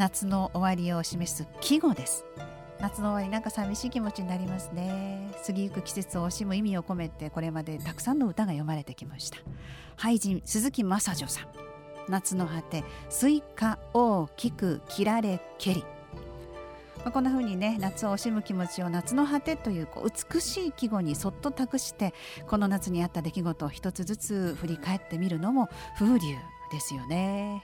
[0.00, 2.24] 夏の終わりを示す季語です。
[2.80, 5.30] 夏の終わりなんか寂しい気持ちになりますね。
[5.46, 9.36] 過ぎゆく季節を惜しむ意味を込めてこれまでたくさんの歌が詠まれてきました。
[9.98, 11.48] 俳人鈴木真砂女さん。
[12.08, 15.84] 夏の果てスイカ大きく切られけり。
[17.04, 22.14] まあ、こんな風にね夏を惜しむ気持ちを夏の果てというこう美しい季語にそっと託して
[22.46, 26.36] この夏にあった出来事を一つずつ振り返ってみるのも風流
[26.72, 27.62] ですよね。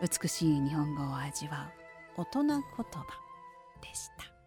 [0.00, 1.70] 美しい日本語を味わ
[2.16, 2.84] う大人言葉
[3.80, 4.37] でした。